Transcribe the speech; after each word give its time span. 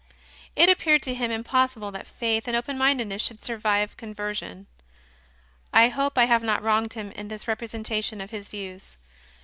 It 0.55 0.67
appeared 0.67 1.03
to 1.03 1.13
him 1.13 1.29
impossible 1.29 1.91
that 1.91 2.07
faith 2.07 2.47
and 2.47 2.57
open 2.57 2.75
mindedness 2.75 3.21
should 3.21 3.45
survive 3.45 3.97
conversion. 3.97 4.65
I 5.71 5.89
hope 5.89 6.17
I 6.17 6.25
have 6.25 6.41
not 6.41 6.63
wronged 6.63 6.93
him 6.93 7.11
in 7.11 7.27
this 7.27 7.47
representation 7.47 8.19
of 8.19 8.31
his 8.31 8.49
views. 8.49 8.97